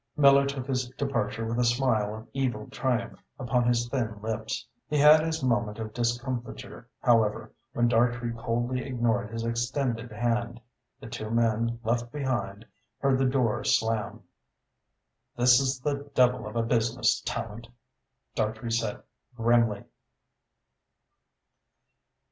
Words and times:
Miller 0.17 0.47
took 0.47 0.65
his 0.65 0.89
departure 0.97 1.45
with 1.45 1.59
a 1.59 1.63
smile 1.63 2.15
of 2.15 2.27
evil 2.33 2.67
triumph 2.71 3.19
upon 3.37 3.63
his 3.67 3.87
thin 3.87 4.19
lips. 4.23 4.65
He 4.87 4.97
had 4.97 5.21
his 5.23 5.43
moment 5.43 5.77
of 5.77 5.93
discomfiture, 5.93 6.89
however, 7.03 7.53
when 7.73 7.87
Dartrey 7.87 8.33
coldly 8.33 8.81
ignored 8.83 9.29
his 9.29 9.43
extended 9.45 10.11
hand. 10.11 10.59
The 10.99 11.05
two 11.05 11.29
men 11.29 11.77
left 11.83 12.11
behind 12.11 12.65
heard 12.97 13.19
the 13.19 13.27
door 13.29 13.63
slam. 13.63 14.23
"This 15.37 15.59
is 15.59 15.79
the 15.79 16.09
devil 16.15 16.47
of 16.47 16.55
a 16.55 16.63
business, 16.63 17.21
Tallente!" 17.23 17.69
Dartrey 18.33 18.71
said 18.71 19.03
grimly. 19.35 19.83